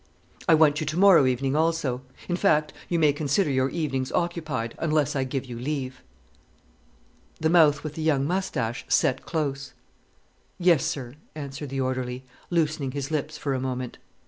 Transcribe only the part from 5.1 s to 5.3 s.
I